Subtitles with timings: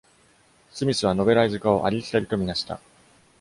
[0.71, 2.79] スミスはノベライズ化をありきたりとみなした。